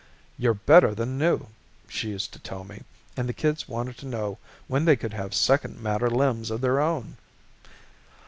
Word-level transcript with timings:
"You're 0.35 0.55
better 0.55 0.95
than 0.95 1.19
new," 1.19 1.49
she 1.87 2.09
used 2.09 2.33
to 2.33 2.39
tell 2.39 2.63
me 2.63 2.81
and 3.15 3.29
the 3.29 3.33
kids 3.37 3.69
wanted 3.69 3.99
to 3.99 4.07
know 4.07 4.39
when 4.67 4.85
they 4.85 4.95
could 4.95 5.13
have 5.13 5.31
second 5.35 5.79
matter 5.79 6.09
limbs 6.09 6.49
of 6.49 6.61
their 6.61 6.79
own. 6.79 7.17